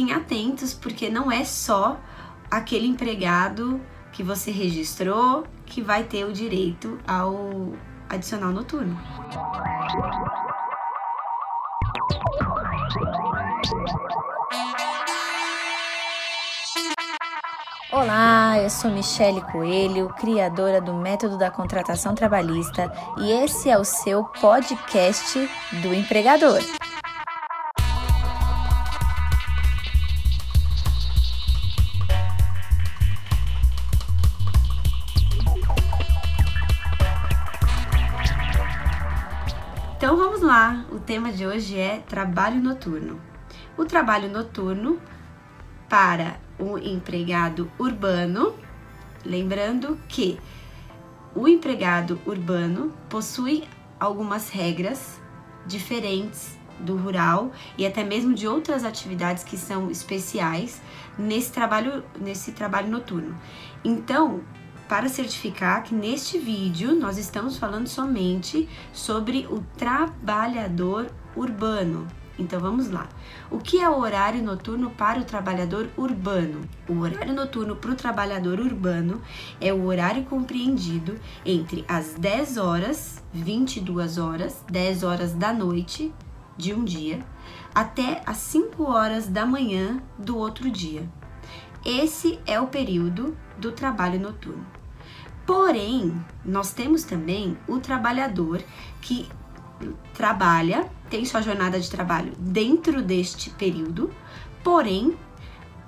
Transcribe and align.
fiquem 0.00 0.12
atentos, 0.14 0.72
porque 0.72 1.10
não 1.10 1.30
é 1.30 1.44
só 1.44 1.98
aquele 2.50 2.86
empregado 2.86 3.78
que 4.12 4.22
você 4.22 4.50
registrou 4.50 5.44
que 5.66 5.82
vai 5.82 6.04
ter 6.04 6.24
o 6.24 6.32
direito 6.32 6.98
ao 7.06 7.74
adicional 8.08 8.50
noturno. 8.50 8.98
Olá, 17.92 18.58
eu 18.58 18.70
sou 18.70 18.90
Michele 18.90 19.42
Coelho, 19.52 20.08
criadora 20.18 20.80
do 20.80 20.94
Método 20.94 21.36
da 21.36 21.50
Contratação 21.50 22.14
Trabalhista, 22.14 22.90
e 23.18 23.30
esse 23.30 23.68
é 23.68 23.76
o 23.76 23.84
seu 23.84 24.24
podcast 24.24 25.38
do 25.82 25.92
empregador. 25.92 26.60
Então 40.00 40.16
vamos 40.16 40.40
lá, 40.40 40.86
o 40.90 40.98
tema 40.98 41.30
de 41.30 41.46
hoje 41.46 41.78
é 41.78 41.98
trabalho 41.98 42.58
noturno. 42.58 43.20
O 43.76 43.84
trabalho 43.84 44.30
noturno 44.30 44.98
para 45.90 46.40
o 46.58 46.78
empregado 46.78 47.70
urbano, 47.78 48.54
lembrando 49.26 50.00
que 50.08 50.40
o 51.34 51.46
empregado 51.46 52.18
urbano 52.24 52.94
possui 53.10 53.64
algumas 54.00 54.48
regras 54.48 55.20
diferentes 55.66 56.58
do 56.78 56.96
rural 56.96 57.52
e 57.76 57.86
até 57.86 58.02
mesmo 58.02 58.32
de 58.32 58.48
outras 58.48 58.84
atividades 58.84 59.44
que 59.44 59.58
são 59.58 59.90
especiais 59.90 60.80
nesse 61.18 61.52
trabalho 61.52 62.02
nesse 62.18 62.52
trabalho 62.52 62.88
noturno. 62.88 63.38
Então, 63.84 64.40
para 64.90 65.08
certificar 65.08 65.84
que 65.84 65.94
neste 65.94 66.36
vídeo 66.36 66.96
nós 66.96 67.16
estamos 67.16 67.56
falando 67.56 67.86
somente 67.86 68.68
sobre 68.92 69.46
o 69.48 69.60
trabalhador 69.78 71.06
urbano. 71.36 72.08
Então 72.36 72.58
vamos 72.58 72.90
lá. 72.90 73.08
O 73.52 73.58
que 73.58 73.80
é 73.80 73.88
o 73.88 74.00
horário 74.00 74.42
noturno 74.42 74.90
para 74.90 75.20
o 75.20 75.24
trabalhador 75.24 75.88
urbano? 75.96 76.62
O 76.88 76.98
horário 76.98 77.32
noturno 77.32 77.76
para 77.76 77.92
o 77.92 77.94
trabalhador 77.94 78.58
urbano 78.58 79.22
é 79.60 79.72
o 79.72 79.84
horário 79.84 80.24
compreendido 80.24 81.16
entre 81.46 81.84
as 81.86 82.14
10 82.14 82.56
horas, 82.56 83.22
22 83.32 84.18
horas, 84.18 84.64
10 84.68 85.04
horas 85.04 85.34
da 85.34 85.52
noite 85.52 86.12
de 86.56 86.74
um 86.74 86.82
dia, 86.82 87.20
até 87.72 88.22
as 88.26 88.38
5 88.38 88.82
horas 88.82 89.28
da 89.28 89.46
manhã 89.46 90.02
do 90.18 90.36
outro 90.36 90.68
dia. 90.68 91.08
Esse 91.86 92.40
é 92.44 92.60
o 92.60 92.66
período 92.66 93.36
do 93.56 93.70
trabalho 93.70 94.18
noturno. 94.18 94.79
Porém, 95.52 96.14
nós 96.44 96.72
temos 96.72 97.02
também 97.02 97.58
o 97.66 97.80
trabalhador 97.80 98.62
que 99.02 99.28
trabalha, 100.14 100.88
tem 101.10 101.24
sua 101.24 101.42
jornada 101.42 101.80
de 101.80 101.90
trabalho 101.90 102.34
dentro 102.38 103.02
deste 103.02 103.50
período, 103.50 104.12
porém, 104.62 105.16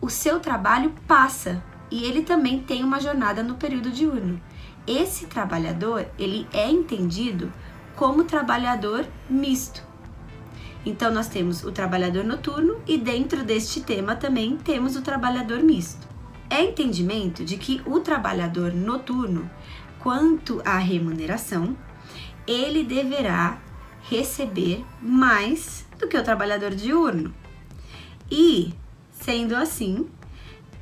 o 0.00 0.08
seu 0.08 0.40
trabalho 0.40 0.94
passa 1.06 1.62
e 1.90 2.04
ele 2.04 2.22
também 2.22 2.60
tem 2.60 2.82
uma 2.82 2.98
jornada 3.02 3.42
no 3.42 3.56
período 3.56 3.90
diurno. 3.90 4.40
Esse 4.86 5.26
trabalhador, 5.26 6.06
ele 6.18 6.48
é 6.54 6.70
entendido 6.70 7.52
como 7.94 8.24
trabalhador 8.24 9.06
misto. 9.28 9.84
Então 10.86 11.12
nós 11.12 11.28
temos 11.28 11.64
o 11.64 11.70
trabalhador 11.70 12.24
noturno 12.24 12.80
e 12.86 12.96
dentro 12.96 13.44
deste 13.44 13.82
tema 13.82 14.16
também 14.16 14.56
temos 14.56 14.96
o 14.96 15.02
trabalhador 15.02 15.58
misto 15.62 16.09
é 16.50 16.64
entendimento 16.64 17.44
de 17.44 17.56
que 17.56 17.80
o 17.86 18.00
trabalhador 18.00 18.74
noturno, 18.74 19.48
quanto 20.00 20.60
à 20.64 20.76
remuneração, 20.76 21.76
ele 22.46 22.82
deverá 22.82 23.62
receber 24.02 24.84
mais 25.00 25.86
do 25.98 26.08
que 26.08 26.18
o 26.18 26.24
trabalhador 26.24 26.74
diurno. 26.74 27.32
E, 28.30 28.74
sendo 29.12 29.54
assim, 29.54 30.08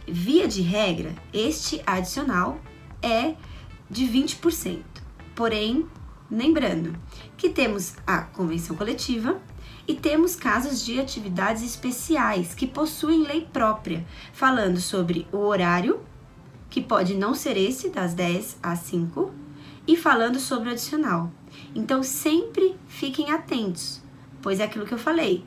via 0.07 0.49
de 0.49 0.63
regra, 0.63 1.15
este 1.33 1.83
adicional 1.87 2.59
é 3.03 3.35
de 3.91 4.07
20%. 4.07 4.83
Porém, 5.35 5.87
lembrando 6.31 6.95
que 7.37 7.49
temos 7.49 7.95
a 8.07 8.23
convenção 8.23 8.77
coletiva 8.77 9.41
e 9.87 9.95
temos 9.95 10.37
casos 10.37 10.85
de 10.85 11.01
atividades 11.01 11.63
especiais 11.63 12.55
que 12.55 12.67
possuem 12.67 13.23
lei 13.23 13.49
própria, 13.51 14.07
falando 14.33 14.81
sobre 14.81 15.27
o 15.33 15.39
horário, 15.39 16.01
que 16.69 16.83
pode 16.83 17.15
não 17.15 17.35
ser 17.35 17.57
esse, 17.57 17.89
das 17.89 18.13
10 18.13 18.59
às 18.63 18.81
5, 18.81 19.33
e 19.87 19.97
falando 19.97 20.39
sobre 20.39 20.69
o 20.69 20.73
adicional. 20.73 21.33
Então, 21.75 22.03
sempre 22.03 22.77
fiquem 22.87 23.31
atentos, 23.31 24.03
pois 24.43 24.61
é 24.61 24.65
aquilo 24.65 24.85
que 24.85 24.93
eu 24.93 24.99
falei: 24.99 25.45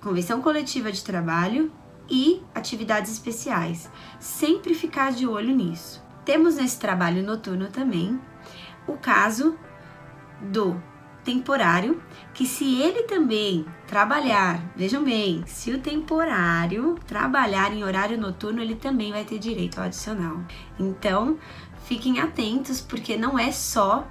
convenção 0.00 0.42
coletiva 0.42 0.90
de 0.90 1.04
trabalho 1.04 1.70
e 2.10 2.42
atividades 2.52 3.12
especiais. 3.12 3.88
Sempre 4.18 4.74
ficar 4.74 5.12
de 5.12 5.26
olho 5.26 5.54
nisso. 5.54 6.02
Temos 6.24 6.56
nesse 6.56 6.78
trabalho 6.80 7.22
noturno 7.22 7.68
também 7.68 8.20
o 8.88 8.94
caso 8.94 9.56
do 10.40 10.80
temporário, 11.24 12.00
que 12.32 12.46
se 12.46 12.80
ele 12.80 13.02
também 13.02 13.66
trabalhar, 13.86 14.62
vejam 14.76 15.02
bem, 15.02 15.42
se 15.46 15.72
o 15.72 15.80
temporário 15.80 16.96
trabalhar 17.06 17.72
em 17.72 17.82
horário 17.82 18.16
noturno, 18.16 18.62
ele 18.62 18.76
também 18.76 19.10
vai 19.10 19.24
ter 19.24 19.38
direito 19.38 19.78
ao 19.78 19.86
adicional. 19.86 20.38
Então, 20.78 21.36
fiquem 21.84 22.20
atentos, 22.20 22.80
porque 22.80 23.16
não 23.16 23.36
é 23.36 23.50
só 23.50 24.06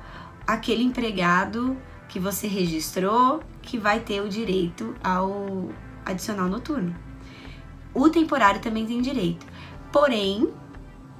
aquele 0.45 0.83
empregado 0.83 1.77
que 2.09 2.19
você 2.19 2.47
registrou 2.47 3.41
que 3.61 3.77
vai 3.77 4.01
ter 4.01 4.21
o 4.21 4.27
direito 4.27 4.93
ao 5.03 5.69
adicional 6.05 6.47
noturno. 6.47 6.93
O 7.93 8.09
temporário 8.09 8.61
também 8.61 8.85
tem 8.85 9.01
direito. 9.01 9.45
Porém, 9.91 10.49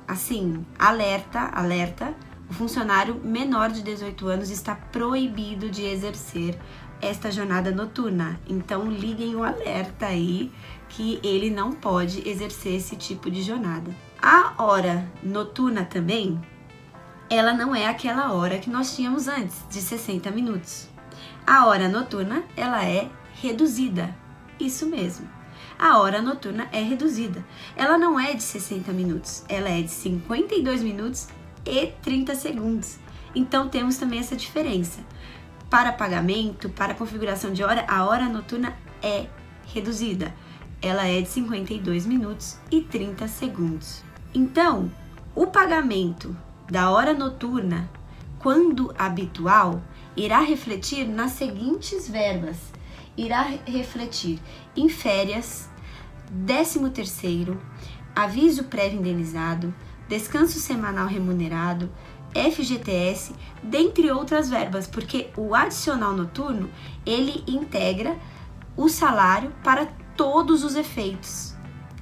assim, 0.05 0.65
alerta, 0.77 1.39
alerta, 1.53 2.13
o 2.49 2.53
funcionário 2.53 3.15
menor 3.23 3.71
de 3.71 3.81
18 3.81 4.27
anos 4.27 4.49
está 4.49 4.75
proibido 4.75 5.69
de 5.69 5.83
exercer 5.85 6.57
esta 7.01 7.31
jornada 7.31 7.71
noturna. 7.71 8.39
Então 8.47 8.89
liguem 8.89 9.35
o 9.35 9.43
alerta 9.43 10.07
aí 10.07 10.51
que 10.89 11.19
ele 11.23 11.49
não 11.49 11.71
pode 11.71 12.27
exercer 12.27 12.75
esse 12.75 12.95
tipo 12.95 13.29
de 13.29 13.41
jornada. 13.41 13.91
A 14.21 14.53
hora 14.63 15.11
noturna 15.23 15.83
também, 15.83 16.39
ela 17.29 17.53
não 17.53 17.75
é 17.75 17.87
aquela 17.87 18.31
hora 18.33 18.59
que 18.59 18.69
nós 18.69 18.95
tínhamos 18.95 19.27
antes, 19.27 19.65
de 19.69 19.81
60 19.81 20.29
minutos. 20.31 20.87
A 21.45 21.65
hora 21.65 21.89
noturna, 21.89 22.43
ela 22.55 22.85
é 22.85 23.09
reduzida. 23.41 24.15
Isso 24.59 24.85
mesmo. 24.85 25.27
A 25.77 25.99
hora 25.99 26.21
noturna 26.21 26.69
é 26.71 26.81
reduzida. 26.81 27.43
Ela 27.75 27.97
não 27.97 28.19
é 28.19 28.33
de 28.33 28.43
60 28.43 28.93
minutos, 28.93 29.43
ela 29.49 29.69
é 29.69 29.81
de 29.81 29.91
52 29.91 30.81
minutos 30.81 31.27
e 31.65 31.87
30 32.01 32.35
segundos. 32.35 32.97
Então 33.33 33.67
temos 33.67 33.97
também 33.97 34.19
essa 34.19 34.35
diferença. 34.35 35.01
Para 35.69 35.91
pagamento, 35.91 36.69
para 36.69 36.93
configuração 36.93 37.51
de 37.51 37.63
hora, 37.63 37.85
a 37.87 38.05
hora 38.05 38.29
noturna 38.29 38.77
é 39.01 39.27
reduzida. 39.73 40.33
Ela 40.81 41.07
é 41.07 41.21
de 41.21 41.29
52 41.29 42.05
minutos 42.05 42.57
e 42.71 42.81
30 42.81 43.27
segundos. 43.27 44.03
Então, 44.33 44.91
o 45.33 45.47
pagamento 45.47 46.35
da 46.69 46.91
hora 46.91 47.13
noturna, 47.13 47.89
quando 48.39 48.93
habitual, 48.97 49.81
irá 50.15 50.39
refletir 50.39 51.07
nas 51.07 51.31
seguintes 51.31 52.07
verbas: 52.07 52.57
irá 53.17 53.41
refletir 53.65 54.39
em 54.75 54.87
férias, 54.87 55.69
13 56.45 56.89
terceiro, 56.91 57.59
aviso 58.15 58.65
prévio 58.65 58.99
indenizado, 58.99 59.73
descanso 60.07 60.59
semanal 60.59 61.07
remunerado, 61.07 61.89
FGTS, 62.33 63.33
dentre 63.63 64.11
outras 64.11 64.49
verbas, 64.49 64.87
porque 64.87 65.29
o 65.37 65.55
adicional 65.55 66.13
noturno 66.13 66.69
ele 67.05 67.43
integra 67.47 68.17
o 68.75 68.89
salário 68.89 69.53
para 69.63 69.85
todos 70.17 70.63
os 70.63 70.75
efeitos. 70.75 71.55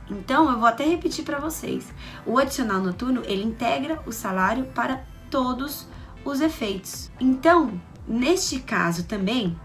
Então, 0.09 0.51
eu 0.51 0.57
vou 0.57 0.67
até 0.67 0.85
repetir 0.85 1.23
para 1.23 1.39
vocês. 1.39 1.93
O 2.25 2.37
adicional 2.37 2.81
noturno, 2.81 3.21
ele 3.25 3.43
integra 3.43 4.01
o 4.05 4.11
salário 4.11 4.65
para 4.65 5.03
todos 5.29 5.87
os 6.25 6.41
efeitos. 6.41 7.11
Então, 7.19 7.79
neste 8.07 8.59
caso 8.59 9.05
também, 9.05 9.57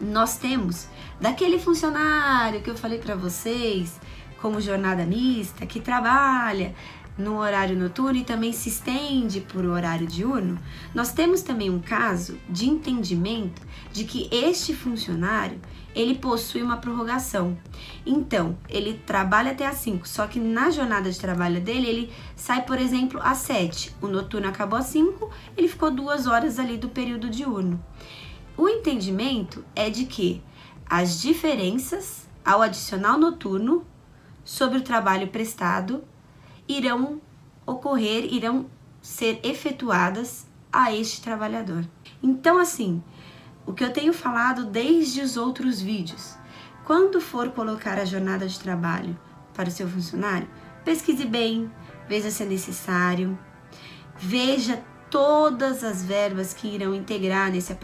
nós 0.00 0.36
temos 0.36 0.88
daquele 1.20 1.58
funcionário 1.58 2.60
que 2.60 2.70
eu 2.70 2.76
falei 2.76 2.98
para 2.98 3.14
vocês, 3.14 3.98
como 4.40 4.60
jornada 4.60 5.04
mista, 5.04 5.64
que 5.64 5.80
trabalha 5.80 6.74
no 7.16 7.38
horário 7.38 7.78
noturno 7.78 8.18
e 8.18 8.24
também 8.24 8.52
se 8.52 8.68
estende 8.68 9.40
por 9.40 9.64
horário 9.64 10.06
diurno, 10.06 10.58
nós 10.94 11.12
temos 11.12 11.42
também 11.42 11.70
um 11.70 11.80
caso 11.80 12.38
de 12.48 12.68
entendimento 12.68 13.62
de 13.92 14.04
que 14.04 14.28
este 14.30 14.74
funcionário 14.74 15.60
ele 15.94 16.16
possui 16.16 16.62
uma 16.62 16.76
prorrogação. 16.76 17.56
Então, 18.04 18.58
ele 18.68 19.00
trabalha 19.06 19.52
até 19.52 19.66
às 19.66 19.76
5, 19.76 20.06
só 20.06 20.26
que 20.26 20.38
na 20.38 20.70
jornada 20.70 21.10
de 21.10 21.18
trabalho 21.18 21.58
dele, 21.58 21.86
ele 21.86 22.12
sai, 22.34 22.64
por 22.66 22.78
exemplo, 22.78 23.18
às 23.22 23.38
7. 23.38 23.96
O 24.02 24.06
noturno 24.06 24.46
acabou 24.46 24.78
às 24.78 24.86
5, 24.86 25.30
ele 25.56 25.68
ficou 25.68 25.90
duas 25.90 26.26
horas 26.26 26.58
ali 26.58 26.76
do 26.76 26.90
período 26.90 27.30
diurno. 27.30 27.82
O 28.58 28.68
entendimento 28.68 29.64
é 29.74 29.88
de 29.88 30.04
que 30.04 30.42
as 30.84 31.20
diferenças 31.20 32.28
ao 32.44 32.60
adicional 32.60 33.18
noturno 33.18 33.84
sobre 34.44 34.78
o 34.78 34.82
trabalho 34.82 35.28
prestado 35.28 36.04
irão 36.68 37.20
ocorrer, 37.66 38.32
irão 38.32 38.66
ser 39.00 39.40
efetuadas 39.42 40.46
a 40.72 40.92
este 40.92 41.22
trabalhador. 41.22 41.86
Então, 42.22 42.58
assim, 42.58 43.02
o 43.66 43.72
que 43.72 43.84
eu 43.84 43.92
tenho 43.92 44.12
falado 44.12 44.64
desde 44.64 45.20
os 45.20 45.36
outros 45.36 45.80
vídeos, 45.80 46.36
quando 46.84 47.20
for 47.20 47.50
colocar 47.50 47.98
a 47.98 48.04
jornada 48.04 48.46
de 48.46 48.58
trabalho 48.58 49.18
para 49.54 49.68
o 49.68 49.72
seu 49.72 49.88
funcionário, 49.88 50.48
pesquise 50.84 51.24
bem, 51.24 51.70
veja 52.08 52.30
se 52.30 52.42
é 52.42 52.46
necessário, 52.46 53.38
veja 54.16 54.82
todas 55.10 55.84
as 55.84 56.04
verbas 56.04 56.52
que 56.52 56.68
irão 56.68 56.94
integrar 56.94 57.50
nesse, 57.50 57.74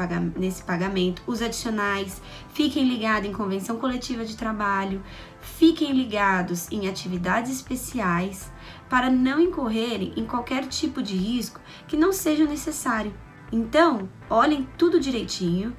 pagamento, 0.65 1.23
os 1.27 1.41
adicionais, 1.41 2.21
fiquem 2.53 2.89
ligados 2.89 3.29
em 3.29 3.33
convenção 3.33 3.77
coletiva 3.79 4.25
de 4.25 4.37
trabalho, 4.37 5.03
fiquem 5.43 5.93
ligados 5.93 6.71
em 6.71 6.89
atividades 6.89 7.51
especiais 7.51 8.51
para 8.89 9.11
não 9.11 9.41
incorrerem 9.41 10.13
em 10.17 10.25
qualquer 10.25 10.67
tipo 10.67 11.03
de 11.03 11.17
risco 11.17 11.61
que 11.87 11.97
não 11.97 12.13
seja 12.13 12.47
necessário. 12.47 13.13
Então, 13.53 14.09
olhem 14.31 14.67
tudo 14.79 15.01
direitinho. 15.01 15.77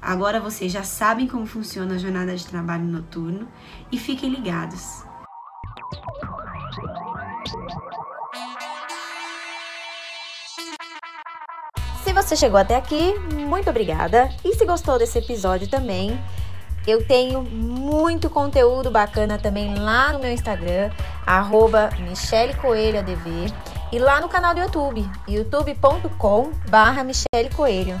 Agora 0.00 0.40
vocês 0.40 0.72
já 0.72 0.82
sabem 0.82 1.28
como 1.28 1.46
funciona 1.46 1.94
a 1.94 1.98
jornada 1.98 2.34
de 2.34 2.44
trabalho 2.46 2.84
noturno 2.84 3.46
e 3.92 3.98
fiquem 3.98 4.30
ligados. 4.30 5.04
Se 12.02 12.12
você 12.12 12.34
chegou 12.34 12.58
até 12.58 12.76
aqui, 12.76 13.16
muito 13.48 13.70
obrigada. 13.70 14.28
E 14.44 14.54
se 14.54 14.64
gostou 14.66 14.98
desse 14.98 15.18
episódio 15.18 15.68
também, 15.68 16.18
eu 16.86 17.04
tenho 17.04 17.42
muito 17.42 18.28
conteúdo 18.28 18.90
bacana 18.90 19.38
também 19.38 19.74
lá 19.74 20.12
no 20.12 20.18
meu 20.18 20.32
Instagram, 20.32 20.90
arroba 21.26 21.90
Michele 22.00 22.54
e 23.92 23.98
lá 23.98 24.20
no 24.20 24.28
canal 24.28 24.54
do 24.54 24.60
YouTube, 24.60 25.08
youtube.com 25.28 26.50
barra 26.68 27.04
Michele 27.04 27.50
Coelho. 27.54 28.00